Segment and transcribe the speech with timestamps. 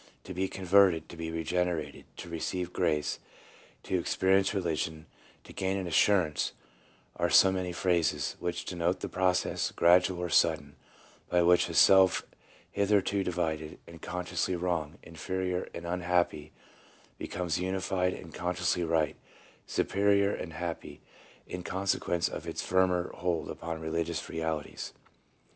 [0.01, 3.19] 4" To be converted, to be regenerated, to receive grace,
[3.83, 5.05] to experience religion,
[5.43, 6.53] to gain an assurance,
[7.17, 10.75] are so many phrases which denote the process, gradual or sudden,
[11.29, 12.23] by which a self
[12.71, 16.51] hitherto divided, and consciously wrong, inferior, and unhappy,
[17.19, 19.17] becomes unified and consciously right,
[19.67, 20.99] superior, and happy,
[21.45, 24.93] in consequence of its firmer hold upon religious realities.